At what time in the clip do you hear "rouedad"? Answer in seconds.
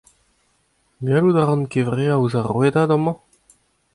2.51-2.89